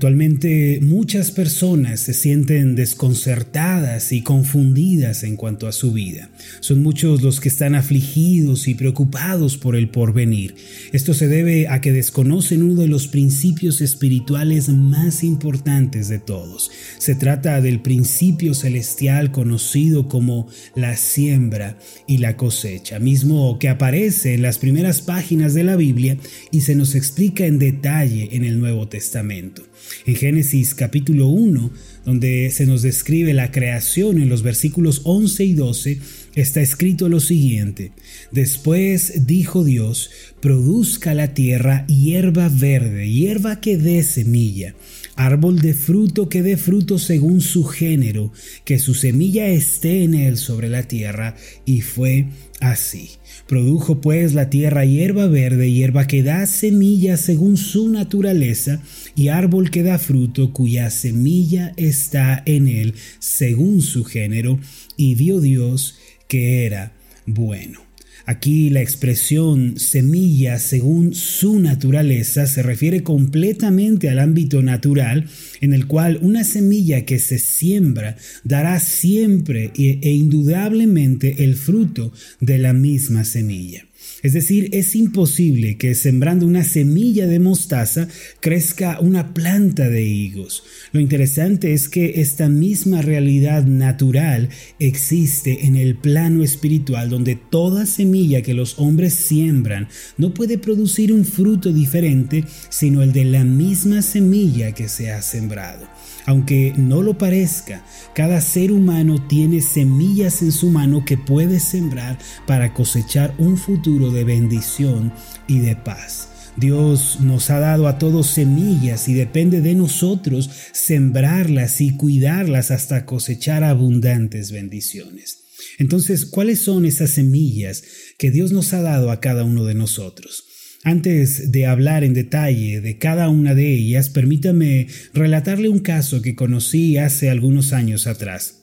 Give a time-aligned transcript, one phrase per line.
[0.00, 6.30] Actualmente muchas personas se sienten desconcertadas y confundidas en cuanto a su vida.
[6.60, 10.54] Son muchos los que están afligidos y preocupados por el porvenir.
[10.94, 16.70] Esto se debe a que desconocen uno de los principios espirituales más importantes de todos.
[16.96, 24.32] Se trata del principio celestial conocido como la siembra y la cosecha, mismo que aparece
[24.32, 26.16] en las primeras páginas de la Biblia
[26.50, 29.62] y se nos explica en detalle en el Nuevo Testamento.
[30.06, 31.70] En Génesis capítulo 1,
[32.06, 35.98] donde se nos describe la creación en los versículos 11 y 12,
[36.34, 37.92] está escrito lo siguiente.
[38.32, 40.10] Después dijo Dios,
[40.40, 44.74] produzca la tierra hierba verde, hierba que dé semilla,
[45.16, 48.32] árbol de fruto que dé fruto según su género,
[48.64, 51.36] que su semilla esté en él sobre la tierra,
[51.66, 52.26] y fue
[52.60, 53.19] así.
[53.50, 58.80] Produjo pues la tierra hierba verde, hierba que da semilla según su naturaleza,
[59.16, 64.60] y árbol que da fruto cuya semilla está en él según su género,
[64.96, 66.92] y vio Dios que era
[67.26, 67.89] bueno.
[68.30, 75.28] Aquí la expresión semilla según su naturaleza se refiere completamente al ámbito natural
[75.60, 82.12] en el cual una semilla que se siembra dará siempre e, e indudablemente el fruto
[82.38, 83.89] de la misma semilla.
[84.22, 88.08] Es decir, es imposible que sembrando una semilla de mostaza
[88.40, 90.62] crezca una planta de higos.
[90.92, 97.86] Lo interesante es que esta misma realidad natural existe en el plano espiritual donde toda
[97.86, 103.44] semilla que los hombres siembran no puede producir un fruto diferente sino el de la
[103.44, 105.86] misma semilla que se ha sembrado.
[106.26, 107.82] Aunque no lo parezca,
[108.14, 114.10] cada ser humano tiene semillas en su mano que puede sembrar para cosechar un futuro
[114.10, 115.12] de bendición
[115.46, 116.28] y de paz.
[116.56, 123.06] Dios nos ha dado a todos semillas y depende de nosotros sembrarlas y cuidarlas hasta
[123.06, 125.38] cosechar abundantes bendiciones.
[125.78, 127.82] Entonces, ¿cuáles son esas semillas
[128.18, 130.44] que Dios nos ha dado a cada uno de nosotros?
[130.82, 136.34] Antes de hablar en detalle de cada una de ellas, permítame relatarle un caso que
[136.34, 138.59] conocí hace algunos años atrás.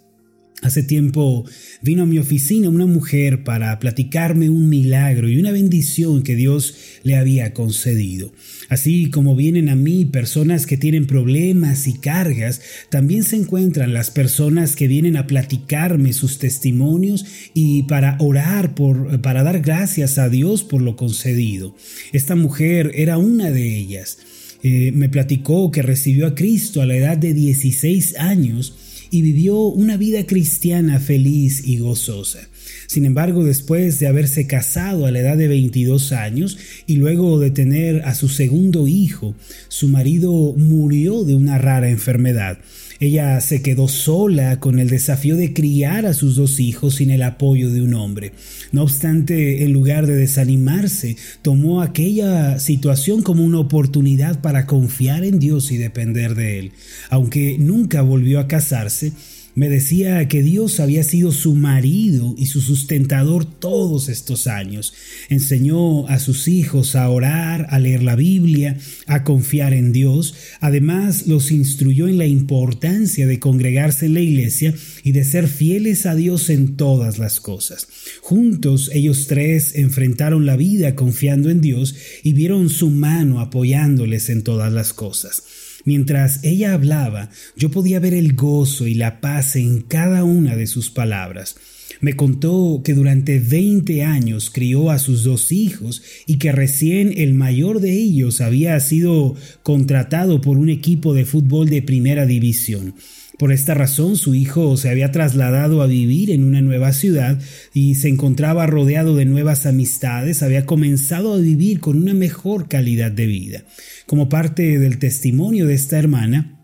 [0.64, 1.46] Hace tiempo
[1.84, 6.74] vino a mi oficina una mujer para platicarme un milagro y una bendición que Dios
[7.04, 8.34] le había concedido.
[8.68, 12.60] Así como vienen a mí personas que tienen problemas y cargas,
[12.90, 19.22] también se encuentran las personas que vienen a platicarme sus testimonios y para orar por
[19.22, 21.76] para dar gracias a Dios por lo concedido.
[22.14, 24.18] Esta mujer era una de ellas.
[24.64, 28.74] Eh, me platicó que recibió a Cristo a la edad de 16 años
[29.12, 32.48] y vivió una vida cristiana feliz y gozosa.
[32.88, 37.52] Sin embargo, después de haberse casado a la edad de 22 años y luego de
[37.52, 39.36] tener a su segundo hijo,
[39.68, 42.60] su marido murió de una rara enfermedad.
[43.00, 47.22] Ella se quedó sola con el desafío de criar a sus dos hijos sin el
[47.22, 48.32] apoyo de un hombre.
[48.72, 55.40] No obstante, en lugar de desanimarse, tomó aquella situación como una oportunidad para confiar en
[55.40, 56.72] Dios y depender de Él.
[57.10, 59.12] Aunque nunca volvió a casarse,
[59.58, 64.94] me decía que Dios había sido su marido y su sustentador todos estos años.
[65.30, 70.36] Enseñó a sus hijos a orar, a leer la Biblia, a confiar en Dios.
[70.60, 76.06] Además, los instruyó en la importancia de congregarse en la iglesia y de ser fieles
[76.06, 77.88] a Dios en todas las cosas.
[78.22, 84.44] Juntos, ellos tres enfrentaron la vida confiando en Dios y vieron su mano apoyándoles en
[84.44, 85.42] todas las cosas.
[85.88, 90.68] Mientras ella hablaba, yo podía ver el gozo y la paz en cada una de
[90.68, 91.56] sus palabras.
[92.02, 97.34] Me contó que durante 20 años crió a sus dos hijos y que recién el
[97.34, 102.94] mayor de ellos había sido contratado por un equipo de fútbol de primera división.
[103.38, 107.40] Por esta razón su hijo se había trasladado a vivir en una nueva ciudad
[107.72, 113.12] y se encontraba rodeado de nuevas amistades, había comenzado a vivir con una mejor calidad
[113.12, 113.64] de vida.
[114.08, 116.57] Como parte del testimonio de esta hermana,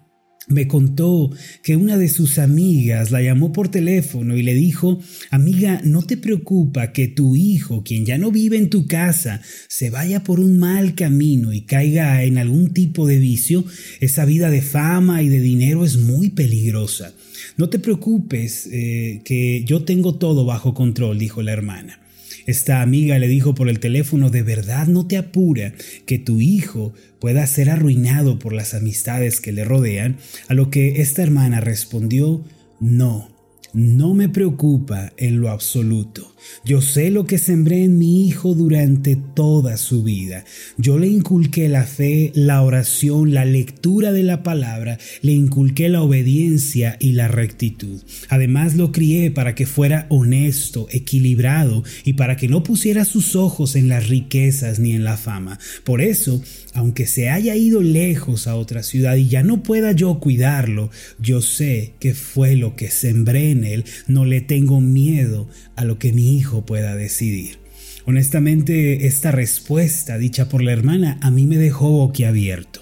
[0.47, 1.31] me contó
[1.61, 4.99] que una de sus amigas la llamó por teléfono y le dijo,
[5.29, 9.89] amiga, no te preocupa que tu hijo, quien ya no vive en tu casa, se
[9.89, 13.63] vaya por un mal camino y caiga en algún tipo de vicio,
[13.99, 17.13] esa vida de fama y de dinero es muy peligrosa.
[17.57, 22.02] No te preocupes, eh, que yo tengo todo bajo control, dijo la hermana.
[22.45, 25.73] Esta amiga le dijo por el teléfono, de verdad no te apura
[26.05, 30.17] que tu hijo pueda ser arruinado por las amistades que le rodean,
[30.47, 32.43] a lo que esta hermana respondió,
[32.79, 33.29] no,
[33.73, 36.32] no me preocupa en lo absoluto.
[36.65, 40.45] Yo sé lo que sembré en mi hijo durante toda su vida.
[40.77, 46.01] Yo le inculqué la fe, la oración, la lectura de la palabra, le inculqué la
[46.01, 48.01] obediencia y la rectitud.
[48.29, 53.75] Además lo crié para que fuera honesto, equilibrado y para que no pusiera sus ojos
[53.75, 55.59] en las riquezas ni en la fama.
[55.83, 56.41] Por eso,
[56.73, 60.89] aunque se haya ido lejos a otra ciudad y ya no pueda yo cuidarlo,
[61.19, 65.99] yo sé que fue lo que sembré en él, no le tengo miedo a lo
[65.99, 67.59] que mi hijo pueda decidir.
[68.05, 72.81] Honestamente, esta respuesta dicha por la hermana a mí me dejó boquiabierto.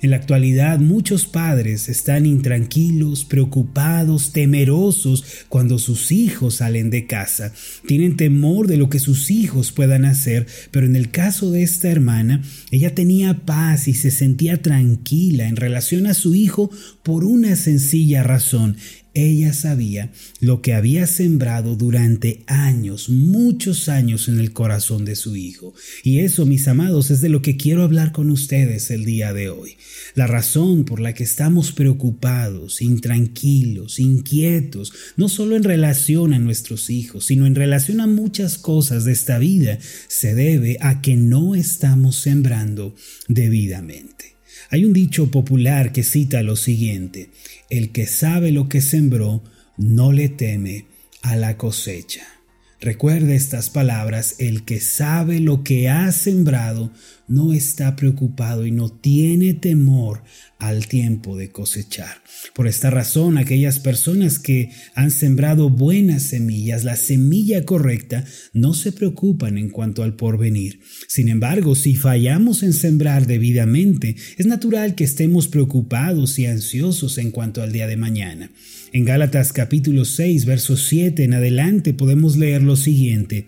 [0.00, 7.52] En la actualidad muchos padres están intranquilos, preocupados, temerosos cuando sus hijos salen de casa.
[7.86, 11.88] Tienen temor de lo que sus hijos puedan hacer, pero en el caso de esta
[11.88, 16.70] hermana, ella tenía paz y se sentía tranquila en relación a su hijo
[17.02, 18.76] por una sencilla razón.
[19.20, 25.34] Ella sabía lo que había sembrado durante años, muchos años en el corazón de su
[25.34, 25.74] hijo.
[26.04, 29.48] Y eso, mis amados, es de lo que quiero hablar con ustedes el día de
[29.48, 29.76] hoy.
[30.14, 36.88] La razón por la que estamos preocupados, intranquilos, inquietos, no solo en relación a nuestros
[36.88, 41.56] hijos, sino en relación a muchas cosas de esta vida, se debe a que no
[41.56, 42.94] estamos sembrando
[43.26, 44.37] debidamente.
[44.70, 47.30] Hay un dicho popular que cita lo siguiente,
[47.70, 49.42] el que sabe lo que sembró
[49.78, 50.86] no le teme
[51.22, 52.37] a la cosecha.
[52.80, 56.92] Recuerde estas palabras, el que sabe lo que ha sembrado
[57.26, 60.22] no está preocupado y no tiene temor
[60.60, 62.22] al tiempo de cosechar.
[62.54, 68.92] Por esta razón, aquellas personas que han sembrado buenas semillas, la semilla correcta, no se
[68.92, 70.80] preocupan en cuanto al porvenir.
[71.08, 77.32] Sin embargo, si fallamos en sembrar debidamente, es natural que estemos preocupados y ansiosos en
[77.32, 78.50] cuanto al día de mañana.
[78.92, 83.46] En Gálatas capítulo 6, verso 7 en adelante podemos leer lo siguiente.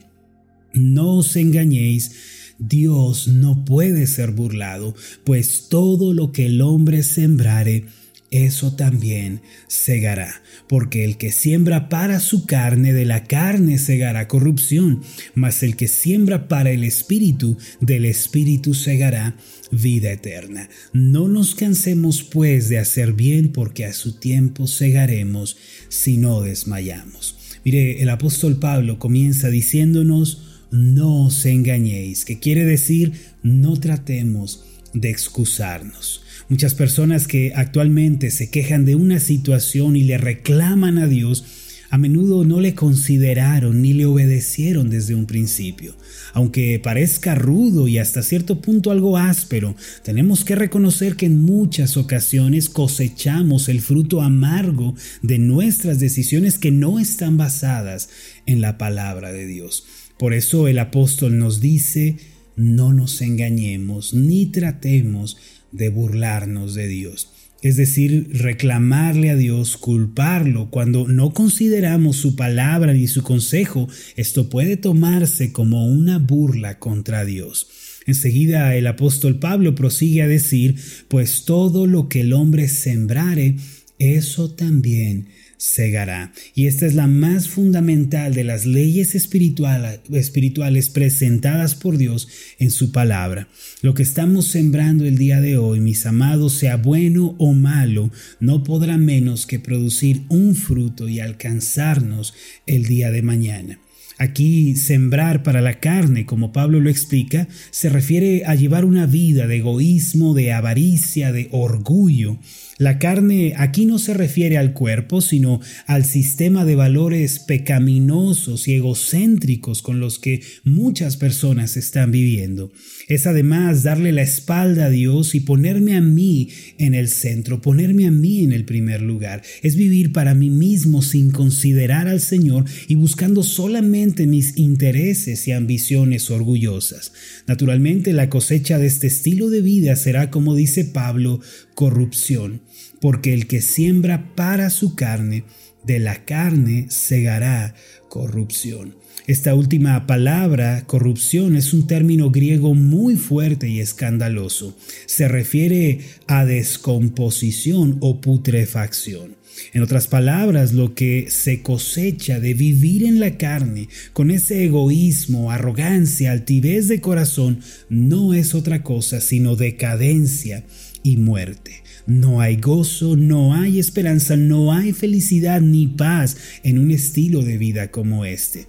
[0.75, 2.13] No os engañéis,
[2.59, 4.95] Dios no puede ser burlado,
[5.25, 7.87] pues todo lo que el hombre sembrare,
[8.31, 15.03] eso también segará, porque el que siembra para su carne, de la carne segará corrupción,
[15.35, 19.37] mas el que siembra para el espíritu, del espíritu segará
[19.73, 20.69] vida eterna.
[20.93, 25.57] No nos cansemos pues de hacer bien, porque a su tiempo segaremos
[25.89, 27.37] si no desmayamos.
[27.65, 33.13] Mire, el apóstol Pablo comienza diciéndonos, no os engañéis, que quiere decir
[33.43, 36.23] no tratemos de excusarnos.
[36.49, 41.45] Muchas personas que actualmente se quejan de una situación y le reclaman a Dios,
[41.91, 45.97] a menudo no le consideraron ni le obedecieron desde un principio.
[46.33, 51.97] Aunque parezca rudo y hasta cierto punto algo áspero, tenemos que reconocer que en muchas
[51.97, 58.09] ocasiones cosechamos el fruto amargo de nuestras decisiones que no están basadas
[58.47, 59.85] en la palabra de Dios.
[60.17, 62.19] Por eso el apóstol nos dice,
[62.55, 65.39] no nos engañemos ni tratemos
[65.73, 67.31] de burlarnos de Dios.
[67.63, 73.87] Es decir, reclamarle a Dios, culparlo, cuando no consideramos su palabra ni su consejo,
[74.17, 77.69] esto puede tomarse como una burla contra Dios.
[78.07, 80.77] Enseguida el apóstol Pablo prosigue a decir,
[81.09, 83.57] pues todo lo que el hombre sembrare,
[83.99, 85.29] eso también
[85.61, 86.33] segará.
[86.55, 92.29] Y esta es la más fundamental de las leyes espirituales presentadas por Dios
[92.59, 93.47] en su palabra.
[93.83, 98.65] Lo que estamos sembrando el día de hoy, mis amados, sea bueno o malo, no
[98.65, 102.33] podrá menos que producir un fruto y alcanzarnos
[102.67, 103.81] el día de mañana.
[104.17, 109.47] Aquí sembrar para la carne, como Pablo lo explica, se refiere a llevar una vida
[109.47, 112.39] de egoísmo, de avaricia, de orgullo.
[112.81, 118.73] La carne aquí no se refiere al cuerpo, sino al sistema de valores pecaminosos y
[118.73, 122.73] egocéntricos con los que muchas personas están viviendo.
[123.07, 128.07] Es además darle la espalda a Dios y ponerme a mí en el centro, ponerme
[128.07, 129.43] a mí en el primer lugar.
[129.61, 135.53] Es vivir para mí mismo sin considerar al Señor y buscando solamente mis intereses y
[135.53, 137.13] ambiciones orgullosas.
[137.47, 141.41] Naturalmente la cosecha de este estilo de vida será, como dice Pablo,
[141.75, 142.63] corrupción
[143.01, 145.45] porque el que siembra para su carne,
[145.85, 147.75] de la carne segará
[148.09, 148.97] corrupción.
[149.27, 154.77] Esta última palabra, corrupción, es un término griego muy fuerte y escandaloso.
[155.07, 159.37] Se refiere a descomposición o putrefacción.
[159.73, 165.51] En otras palabras, lo que se cosecha de vivir en la carne con ese egoísmo,
[165.51, 170.65] arrogancia, altivez de corazón, no es otra cosa sino decadencia
[171.03, 171.83] y muerte.
[172.07, 177.59] No hay gozo, no hay esperanza, no hay felicidad ni paz en un estilo de
[177.59, 178.67] vida como este.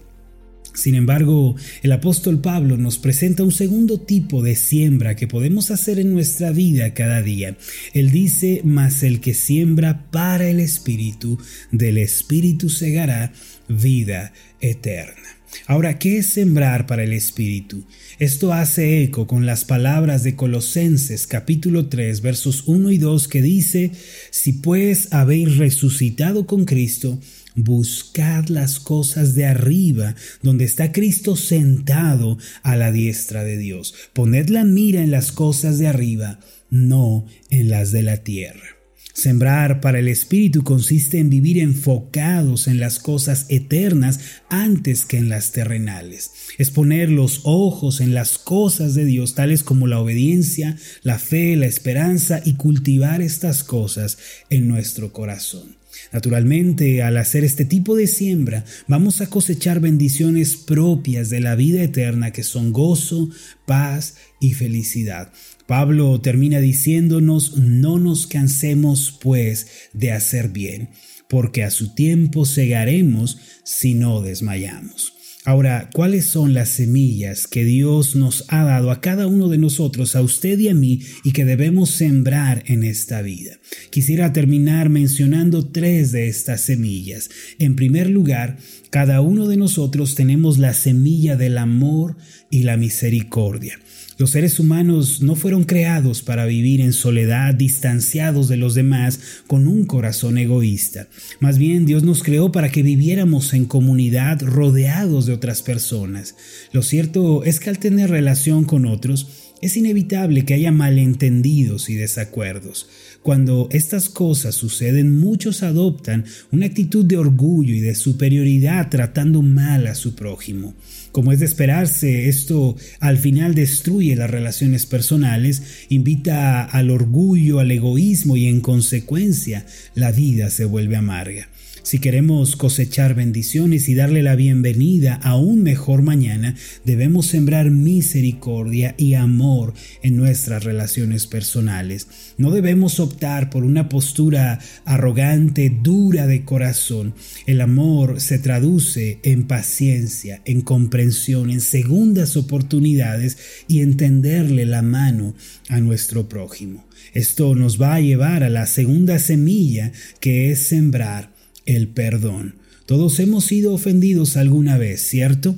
[0.74, 6.00] Sin embargo, el apóstol Pablo nos presenta un segundo tipo de siembra que podemos hacer
[6.00, 7.58] en nuestra vida cada día.
[7.94, 11.38] Él dice, mas el que siembra para el Espíritu,
[11.72, 13.34] del Espíritu segará
[13.68, 15.42] vida eterna.
[15.68, 17.84] Ahora, ¿qué es sembrar para el Espíritu?
[18.20, 23.42] Esto hace eco con las palabras de Colosenses capítulo 3 versos 1 y 2 que
[23.42, 23.92] dice,
[24.30, 27.20] si pues habéis resucitado con Cristo,
[27.55, 33.93] Buscad las cosas de arriba, donde está Cristo sentado a la diestra de Dios.
[34.13, 36.39] Poned la mira en las cosas de arriba,
[36.70, 38.81] no en las de la tierra.
[39.13, 45.30] Sembrar para el Espíritu consiste en vivir enfocados en las cosas eternas antes que en
[45.30, 46.32] las terrenales.
[46.58, 51.56] Es poner los ojos en las cosas de Dios, tales como la obediencia, la fe,
[51.56, 54.18] la esperanza y cultivar estas cosas
[54.50, 55.82] en nuestro corazón.
[56.12, 61.84] Naturalmente, al hacer este tipo de siembra, vamos a cosechar bendiciones propias de la vida
[61.84, 63.30] eterna que son gozo,
[63.65, 65.32] paz y felicidad.
[65.72, 70.90] Pablo termina diciéndonos, no nos cansemos pues de hacer bien,
[71.30, 75.13] porque a su tiempo segaremos si no desmayamos.
[75.46, 80.18] Ahora, ¿cuáles son las semillas que Dios nos ha dado a cada uno de nosotros,
[80.18, 83.58] a usted y a mí, y que debemos sembrar en esta vida?
[83.92, 87.30] Quisiera terminar mencionando tres de estas semillas.
[87.60, 88.58] En primer lugar,
[88.90, 92.18] cada uno de nosotros tenemos la semilla del amor
[92.50, 93.80] y la misericordia.
[94.22, 99.66] Los seres humanos no fueron creados para vivir en soledad, distanciados de los demás, con
[99.66, 101.08] un corazón egoísta.
[101.40, 106.36] Más bien Dios nos creó para que viviéramos en comunidad, rodeados de otras personas.
[106.72, 111.96] Lo cierto es que al tener relación con otros, es inevitable que haya malentendidos y
[111.96, 112.89] desacuerdos.
[113.22, 119.86] Cuando estas cosas suceden, muchos adoptan una actitud de orgullo y de superioridad tratando mal
[119.86, 120.74] a su prójimo.
[121.12, 127.70] Como es de esperarse, esto al final destruye las relaciones personales, invita al orgullo, al
[127.70, 131.50] egoísmo y en consecuencia la vida se vuelve amarga.
[131.84, 138.94] Si queremos cosechar bendiciones y darle la bienvenida a un mejor mañana, debemos sembrar misericordia
[139.00, 139.74] y amor
[140.04, 142.08] en nuestras relaciones personales.
[142.38, 147.16] No debemos optar por una postura arrogante, dura de corazón.
[147.48, 154.84] El amor se traduce en paciencia, en comprensión, en segundas oportunidades y en tenderle la
[154.84, 155.34] mano
[155.68, 156.86] a nuestro prójimo.
[157.14, 161.31] Esto nos va a llevar a la segunda semilla que es sembrar
[161.75, 162.56] el perdón.
[162.86, 165.58] Todos hemos sido ofendidos alguna vez, ¿cierto?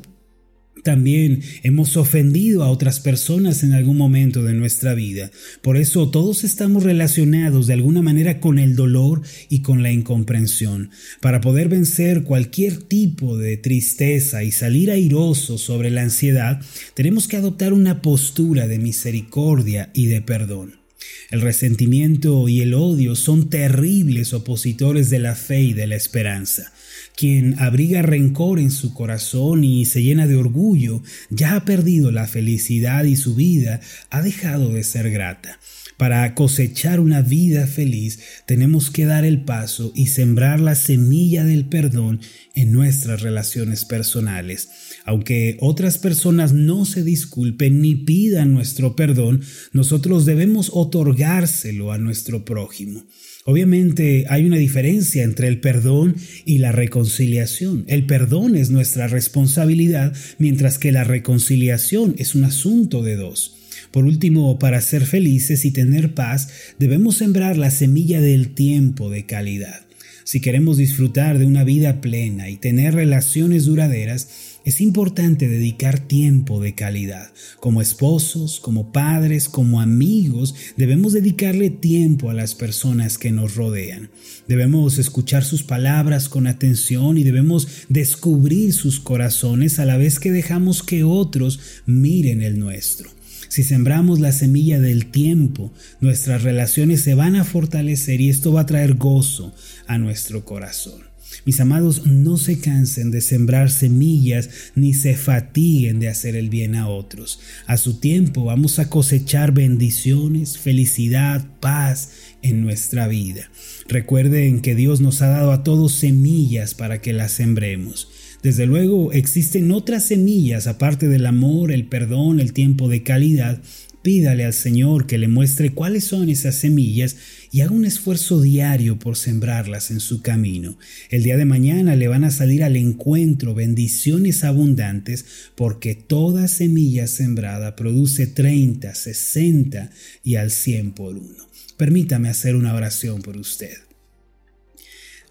[0.84, 5.32] También hemos ofendido a otras personas en algún momento de nuestra vida.
[5.62, 10.90] Por eso todos estamos relacionados de alguna manera con el dolor y con la incomprensión.
[11.22, 16.62] Para poder vencer cualquier tipo de tristeza y salir airoso sobre la ansiedad,
[16.96, 20.83] tenemos que adoptar una postura de misericordia y de perdón.
[21.30, 26.74] El resentimiento y el odio son terribles opositores de la fe y de la esperanza.
[27.16, 32.28] Quien abriga rencor en su corazón y se llena de orgullo, ya ha perdido la
[32.28, 35.60] felicidad y su vida ha dejado de ser grata.
[35.98, 41.66] Para cosechar una vida feliz tenemos que dar el paso y sembrar la semilla del
[41.66, 42.20] perdón
[42.56, 44.70] en nuestras relaciones personales.
[45.06, 52.44] Aunque otras personas no se disculpen ni pidan nuestro perdón, nosotros debemos otorgárselo a nuestro
[52.44, 53.06] prójimo.
[53.46, 57.84] Obviamente hay una diferencia entre el perdón y la reconciliación.
[57.88, 63.58] El perdón es nuestra responsabilidad, mientras que la reconciliación es un asunto de dos.
[63.92, 69.26] Por último, para ser felices y tener paz, debemos sembrar la semilla del tiempo de
[69.26, 69.82] calidad.
[70.24, 74.30] Si queremos disfrutar de una vida plena y tener relaciones duraderas,
[74.66, 77.32] es importante dedicar tiempo de calidad.
[77.60, 84.10] Como esposos, como padres, como amigos, debemos dedicarle tiempo a las personas que nos rodean.
[84.48, 90.32] Debemos escuchar sus palabras con atención y debemos descubrir sus corazones a la vez que
[90.32, 93.10] dejamos que otros miren el nuestro.
[93.50, 98.62] Si sembramos la semilla del tiempo, nuestras relaciones se van a fortalecer y esto va
[98.62, 99.54] a traer gozo
[99.86, 101.13] a nuestro corazón.
[101.46, 106.76] Mis amados, no se cansen de sembrar semillas ni se fatiguen de hacer el bien
[106.76, 107.40] a otros.
[107.66, 112.10] A su tiempo vamos a cosechar bendiciones, felicidad, paz
[112.42, 113.50] en nuestra vida.
[113.88, 118.10] Recuerden que Dios nos ha dado a todos semillas para que las sembremos.
[118.42, 123.62] Desde luego existen otras semillas aparte del amor, el perdón, el tiempo de calidad,
[124.04, 127.16] Pídale al Señor que le muestre cuáles son esas semillas
[127.54, 130.76] y haga un esfuerzo diario por sembrarlas en su camino.
[131.12, 137.06] El día de mañana le van a salir al encuentro bendiciones abundantes porque toda semilla
[137.06, 139.92] sembrada produce 30, 60
[140.24, 141.48] y al 100 por uno.
[141.78, 143.78] Permítame hacer una oración por usted.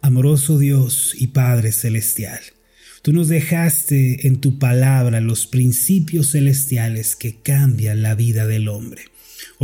[0.00, 2.41] Amoroso Dios y Padre Celestial,
[3.02, 9.02] Tú nos dejaste en tu palabra los principios celestiales que cambian la vida del hombre.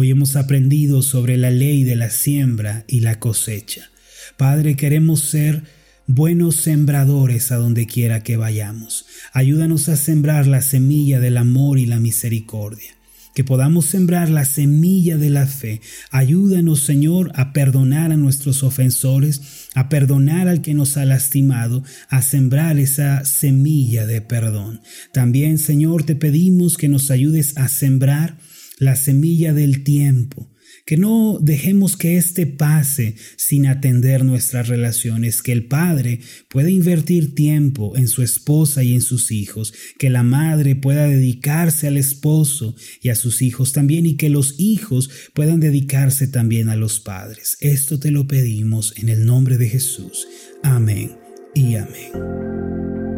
[0.00, 3.90] Hoy hemos aprendido sobre la ley de la siembra y la cosecha.
[4.37, 5.64] Padre, queremos ser
[6.07, 9.07] buenos sembradores a donde quiera que vayamos.
[9.33, 12.93] Ayúdanos a sembrar la semilla del amor y la misericordia
[13.35, 15.81] que podamos sembrar la semilla de la fe.
[16.11, 22.23] Ayúdanos, Señor, a perdonar a nuestros ofensores, a perdonar al que nos ha lastimado, a
[22.23, 24.81] sembrar esa semilla de perdón.
[25.12, 28.37] También, Señor, te pedimos que nos ayudes a sembrar
[28.79, 30.51] la semilla del tiempo,
[30.87, 37.35] que no dejemos que éste pase sin atender nuestras relaciones, que el padre pueda invertir
[37.35, 42.75] tiempo en su esposa y en sus hijos, que la madre pueda dedicarse al esposo
[43.03, 47.59] y a sus hijos también y que los hijos puedan dedicarse también a los padres.
[47.61, 50.27] Esto te lo pedimos en el nombre de Jesús.
[50.63, 51.19] Amén
[51.55, 53.18] y amén.